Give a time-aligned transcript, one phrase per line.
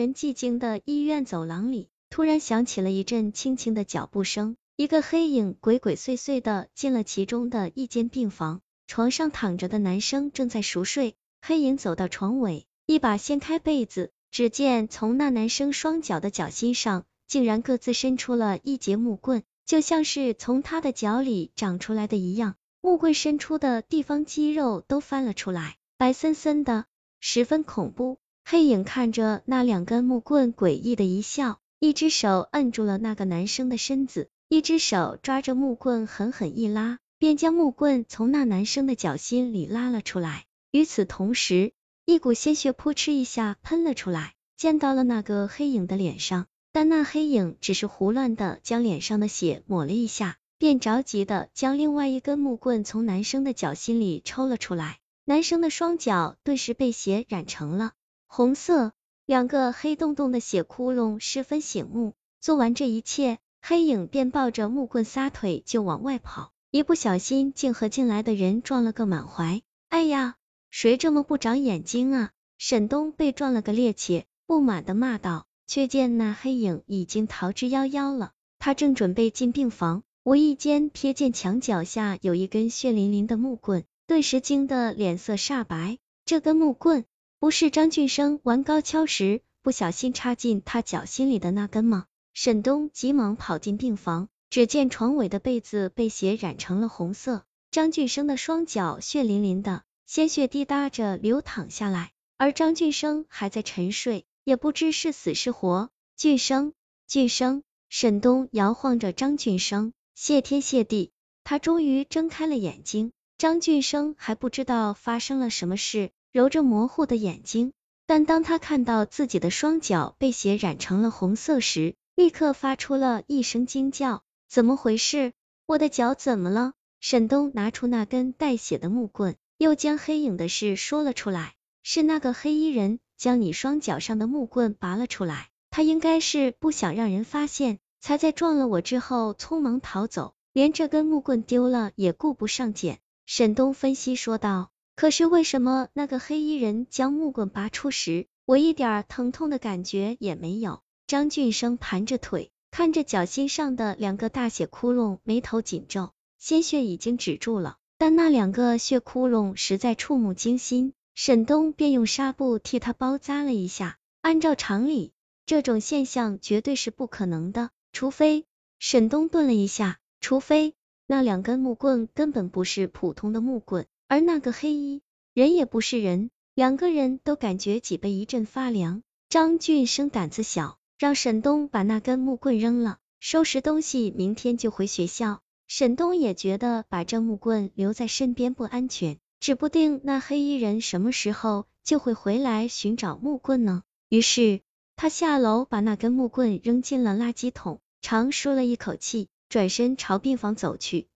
[0.00, 26.86] 人寂静的医院走廊里，突然响起了一阵轻轻的脚步声，一个黑影鬼鬼祟祟的进了其中的一间病房，床上躺着的男生正在熟睡，黑影走到床尾，一把掀开被子，只见从那男生双脚的脚心上，竟然各自伸出了一节木棍，就像是从他的脚里长出来的一样，木棍伸出的地方肌肉都翻了出来，白森森的，
[27.20, 28.16] 十分恐怖。
[28.44, 40.46] 黑影看着那两根木棍，诡异的一笑，一只手摁住了那个男生的身子，一只手抓着木棍，狠狠一拉，便将木棍从那男生的脚心里拉了出来。
[40.72, 41.72] 与此同时，
[42.04, 46.46] 一股鲜血扑哧一下喷了出来，溅到了那个黑影的脸上。
[46.72, 54.98] 但那黑影只是胡乱的将脸上的血抹了一下，便着急的将另外一根木棍从男生的脚心里抽了出来。
[55.24, 57.92] 男生的双脚顿时被血染成了。
[58.32, 58.92] 红色，
[59.26, 62.14] 两个黑洞洞的血窟窿十分醒目。
[62.40, 69.62] 做完这一切，黑影便抱着木棍撒腿就往外跑，一不小心竟和进来的人撞了个满怀。
[69.88, 70.36] 哎呀，
[70.70, 72.30] 谁这么不长眼睛啊！
[72.56, 75.48] 沈东被撞了个趔趄，不满的骂道。
[75.66, 78.30] 却见那黑影已经逃之夭夭了。
[78.60, 85.98] 他正准备进病房，无意间瞥见墙脚下有一根血淋淋的木棍，顿时惊得脸色煞白。
[86.24, 87.04] 这根木棍。
[87.40, 92.04] 不是张俊生玩高跷时不小心插进他脚心里的那根吗？
[92.34, 105.88] 沈东急忙跑进病房，只见床尾的被子被血染成了红色，张俊生的双脚血淋淋的，鲜血滴答着流淌下来，而张俊生还在沉睡，也不知是死是活。
[106.18, 106.74] 俊生，
[107.06, 111.10] 俊生，沈东摇晃着张俊生，谢天谢地，
[111.42, 113.12] 他终于睁开了眼睛。
[113.38, 116.10] 张俊生还不知道发生了什么事。
[116.32, 117.72] 揉着模糊的眼睛，
[118.06, 125.32] 但当他看到自己的双脚被血染成了红色时，立刻发出了一声惊叫：“怎么回事？
[125.66, 144.70] 我的脚怎么了？”沈东拿出那根带血的木棍，又将黑影的事说了出来：“是那个黑衣人将你双脚上的木棍拔了出来，他应该是不想让人发现，才在撞了我之后匆忙逃走，连这根木棍丢了也顾不上捡。”沈东分析说道。
[145.00, 150.82] 可是为什么那个黑衣人将木棍拔出时，我一点疼痛的感觉也没有？
[151.06, 160.92] 张俊生盘着腿，看着脚心上的两个大血窟窿，眉头紧皱，鲜血已经止住了，但那两个血窟窿实在触目惊心。
[161.14, 163.96] 沈东便用纱布替他包扎了一下。
[164.20, 165.14] 按照常理，
[165.46, 168.44] 这种现象绝对是不可能的，除非……
[168.78, 170.74] 沈东顿了一下，除非
[171.06, 173.86] 那两根木棍根本不是普通的木棍。
[174.10, 175.02] 而那个黑衣
[175.34, 179.04] 人也不是人，两个人都感觉脊背一阵发凉。
[179.28, 185.42] 张俊生胆子小，让沈东把那根木棍扔了，收拾东西，明天就回学校。
[185.68, 193.84] 沈东也觉得把这木棍留在身边不安全，指不定那黑衣人什么时候就会回来寻找木棍呢。
[194.08, 194.60] 于是
[194.96, 201.06] 他下楼把那根木棍扔进了垃圾桶，长舒了一口气，转身朝病房走去。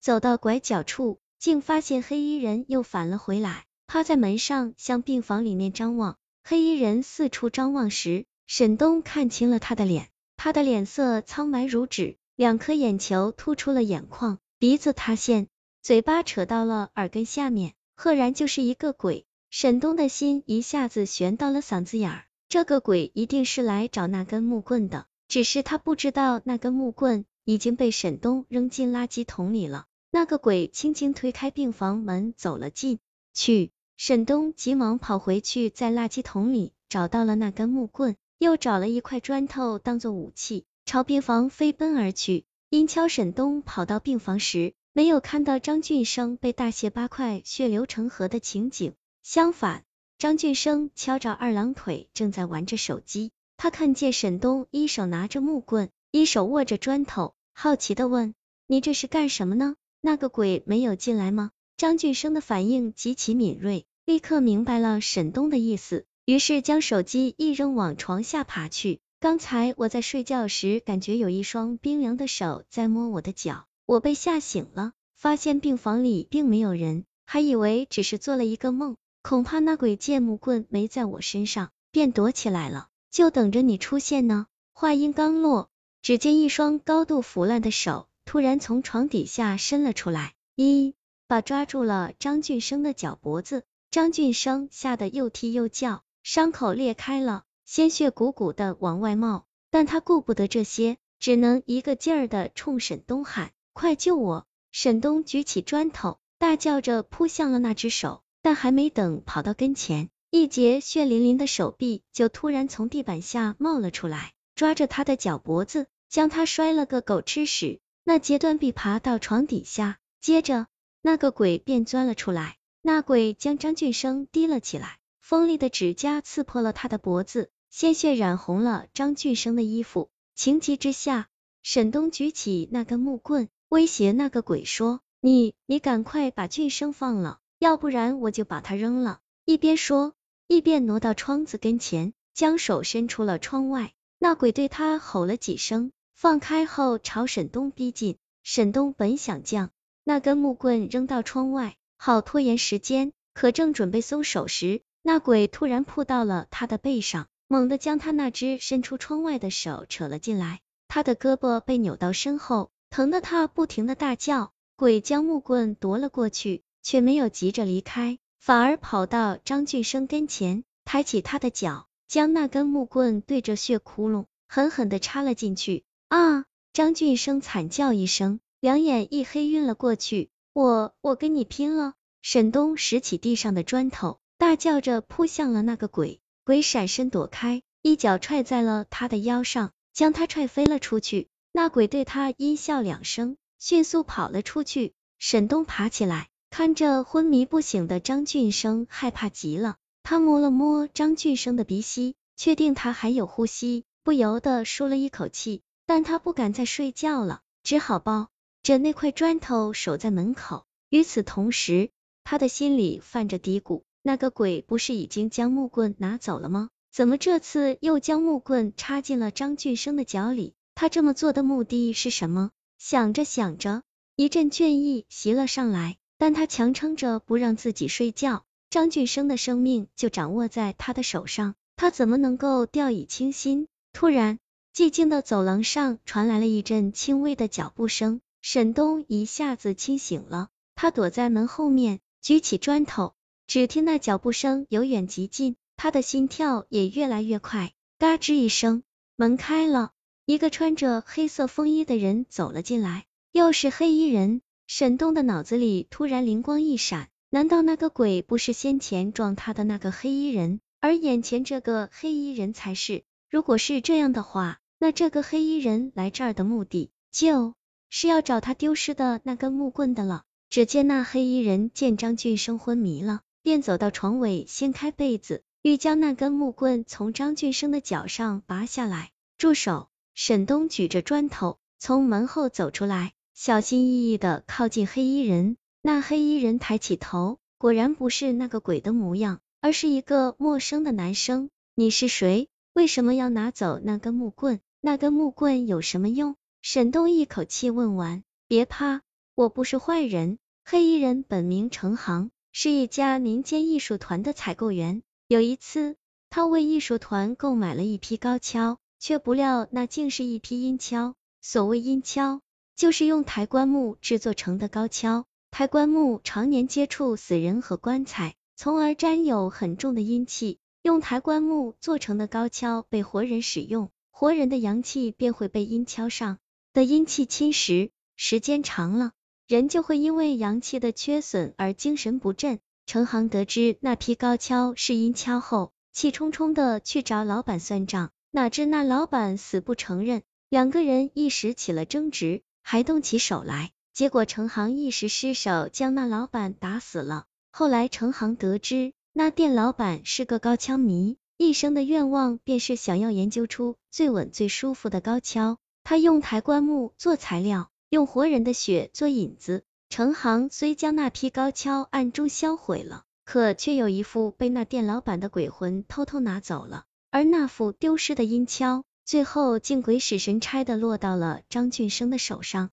[0.00, 1.18] 走到拐角处。
[1.44, 6.16] 竟发现黑衣人又返了回来，趴在门上向病房里面张望。
[6.42, 15.48] 黑衣人四处张望时，沈东看清了他的脸，他的脸色苍白如纸，两颗眼球突出了眼眶，鼻子塌陷，
[15.82, 19.26] 嘴巴扯到了耳根下面，赫然就是一个鬼。
[19.50, 29.84] 沈东的心一下子悬到了嗓子眼儿，这个鬼一定是来找那根木棍的，只是他不知道那根木棍已经被沈东扔进垃圾桶里了。
[30.14, 33.00] 那个鬼轻轻推开病房门走了进
[33.32, 42.44] 去，沈东急忙跑回去，在垃圾桶里找到了那根木棍，又找了一块砖头当做武器，朝病房飞奔而去。
[42.70, 48.92] 因敲沈东跑到病房时，没有看到张俊生被大卸八块、血流成河的情景，
[49.24, 49.82] 相反，
[50.16, 53.32] 张俊生翘着二郎腿，正在玩着手机。
[53.56, 58.36] 他看见沈东一手拿着木棍，一手握着砖头，好奇的问
[58.68, 59.74] ：“你这是干什么呢？”
[60.06, 61.50] 那个鬼没有进来吗？
[61.78, 69.00] 张俊生的反应极其敏锐，立刻明白了沈东的意思，于是将手机一扔，往床下爬去。
[69.18, 78.96] 刚才我在睡觉时，感觉有一双冰凉的手在摸我的脚，我被吓醒了，发现病房里并没有人，还以为只是做了一个梦。
[79.22, 84.48] 恐怕那鬼见木棍没在我身上，便躲起来了，就等着你出现呢。
[84.74, 85.70] 话音刚落，
[86.02, 88.06] 只见一双高度腐烂的手。
[88.24, 90.94] 突然从床底下伸了出来，一
[91.26, 117.80] 把抓住了张俊生的脚脖子，张俊生吓得又踢又叫，伤口裂开了，鲜血鼓鼓的往外冒，但他顾不得这些，只能一个劲儿的冲沈东喊：“快救我！”沈东举起砖头，大叫着扑向了那只手，但还没等跑到跟前，一截血淋淋的手臂就突然从地板下冒了出来，抓着他的脚脖子，将他摔了个狗吃屎。
[118.04, 120.66] 那截断臂爬到床底下，接着
[121.00, 122.58] 那个鬼便钻了出来。
[122.82, 130.10] 那鬼将张俊生提了起来，锋利的指甲刺破了他的脖子，鲜血染红了张俊生的衣服。
[130.34, 131.28] 情急之下，
[131.62, 140.12] 沈东举起那根木棍，威胁那个鬼说：“你，你赶快把俊生放了，要不然我就把他扔了。”一边说，
[140.46, 143.94] 一边挪到窗子跟前，将手伸出了窗外。
[144.18, 148.16] 那鬼对他吼了几声，放开后朝沈东逼近。
[148.42, 149.70] 沈东本想将
[150.04, 151.76] 那根木棍扔到窗外。
[151.96, 164.52] 好拖延时间，可正准备松手时，那鬼突然扑到了他的背上，猛地将他那只伸出窗外的手扯了进来，他的胳膊被扭到身后，疼得他不停的大叫。
[164.76, 175.84] 鬼将木棍夺了过去，却没有急着离开，反而跑到张俊生跟前，抬起他的脚，将那根木棍对着血窟窿狠狠的插了进去。
[176.14, 176.44] 啊！
[176.72, 180.30] 张俊生惨叫一声，两眼一黑，晕了过去。
[180.52, 181.94] 我我跟你拼了！
[182.22, 186.20] 沈东拾起地上的砖头，大叫着扑向了那个鬼。
[186.44, 191.26] 鬼闪身躲开，一脚踹在了他的腰上，将他踹飞了出去。
[191.50, 194.92] 那鬼对他阴笑两声，迅速跑了出去。
[195.18, 199.78] 沈东爬起来，看着昏迷不醒的张俊生，害怕极了。
[200.04, 205.62] 他摸了摸张俊生的鼻息，确定他还有呼吸，不由得舒了一口气。
[205.86, 208.28] 但他不敢再睡觉了，只好抱。
[208.62, 211.90] 着那块砖头守在门口，与此同时，
[212.24, 216.70] 他的心里泛着嘀咕：那个鬼不是已经将木棍拿走了吗？
[216.90, 220.54] 怎么这次又将木棍插进了张俊生的脚里？
[220.74, 222.50] 他这么做的目的是什么？
[222.78, 223.82] 想着想着，
[224.16, 228.44] 一阵倦意袭了上来，但他强撑着不让自己睡觉。
[228.70, 233.68] 张俊生的生命就掌握在他的手上，他怎么能够掉以轻心？
[233.92, 234.38] 突然，
[234.74, 238.20] 寂静的走廊上传来了一阵轻微的脚步声。
[238.42, 243.14] 沈东一下子清醒了，他躲在门后面，举起砖头，
[243.46, 247.72] 只听那脚步声由远及近，他的心跳也越来越快。
[248.00, 248.82] 嘎吱一声，
[249.14, 249.92] 门开了，
[250.26, 254.40] 一个穿着黑色风衣的人走了进来，又是黑衣人。
[254.66, 263.04] 沈东的脑子里突然灵光一闪，难道那个鬼不是先前撞他的那个黑衣人，而眼前这个黑衣人才是？
[263.30, 267.54] 如果是这样的话，那这个黑衣人来这儿的目的就……
[267.88, 270.24] 是要找他丢失的那根木棍的了。
[270.50, 279.10] 只见那黑衣人见张俊生昏迷了，便走到床尾，掀开被子，欲将那根木棍从张俊生的脚上拔下来。
[279.38, 279.88] 住手！
[280.12, 285.56] 沈东举着砖头从门后走出来，小心翼翼的靠近黑衣人。
[285.80, 291.48] 那黑衣人抬起头，果然不是那个鬼的模样，而是一个陌生的男生。
[291.74, 292.50] 你是谁？
[292.74, 294.60] 为什么要拿走那根木棍？
[294.86, 296.36] 那根木棍有什么用？
[296.60, 299.00] 沈东一口气问完，别怕，
[299.34, 300.36] 我不是坏人。
[300.62, 305.00] 黑衣人本名程航，是一家民间艺术团的采购员。
[305.26, 305.96] 有一次，
[306.28, 311.14] 他为艺术团购买了一批高跷，却不料那竟是一批阴跷。
[311.40, 312.42] 所谓阴跷，
[312.76, 315.24] 就是用抬棺木制作成的高跷。
[315.50, 320.58] 抬棺木常年接触死人和棺材，从而沾有很重的阴气。
[320.82, 326.38] 用抬棺木做成的高跷被活人使用，活人的阳气便会被阴跷上。
[326.72, 329.10] 的阴气侵蚀，时间长了，
[329.48, 332.60] 人就会因为阳气的缺损而精神不振。
[332.86, 347.24] 程航得知那批高跷是阴跷后，气冲冲的去找老板算账，哪知那老板死不承认，两个人一时起了争执，还动起手来，结果程航一时失手将那老板打死了。
[347.50, 355.58] 后来程航得知那店老板是个高跷迷，一生的愿望便是想要研究出最稳最舒服的高跷。
[355.82, 359.64] 他用抬棺木做材料，用活人的血做引子。
[359.90, 366.84] 程航虽将那批高跷暗中销毁了，可却有一副被那店老板的鬼魂偷偷拿走了。
[367.10, 372.70] 而那副丢失的阴跷，最后竟鬼使神差的落到了张俊生的手上。